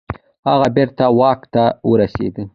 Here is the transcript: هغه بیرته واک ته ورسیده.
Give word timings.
هغه 0.47 0.67
بیرته 0.75 1.05
واک 1.19 1.41
ته 1.53 1.63
ورسیده. 1.89 2.43